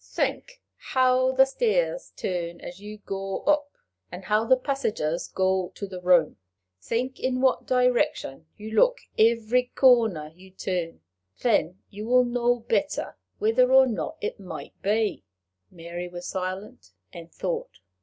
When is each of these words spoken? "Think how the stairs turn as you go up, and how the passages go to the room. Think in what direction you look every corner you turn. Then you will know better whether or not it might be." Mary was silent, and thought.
"Think 0.03 0.63
how 0.77 1.33
the 1.33 1.45
stairs 1.45 2.11
turn 2.15 2.59
as 2.59 2.79
you 2.79 2.97
go 3.05 3.41
up, 3.41 3.77
and 4.11 4.25
how 4.25 4.45
the 4.45 4.57
passages 4.57 5.27
go 5.27 5.71
to 5.75 5.85
the 5.85 6.01
room. 6.01 6.37
Think 6.81 7.19
in 7.19 7.39
what 7.39 7.67
direction 7.67 8.47
you 8.57 8.71
look 8.71 9.01
every 9.19 9.65
corner 9.75 10.31
you 10.33 10.49
turn. 10.49 11.01
Then 11.43 11.83
you 11.91 12.07
will 12.07 12.25
know 12.25 12.61
better 12.61 13.15
whether 13.37 13.71
or 13.71 13.85
not 13.85 14.17
it 14.21 14.39
might 14.39 14.73
be." 14.81 15.23
Mary 15.69 16.07
was 16.07 16.25
silent, 16.27 16.93
and 17.13 17.31
thought. 17.31 17.77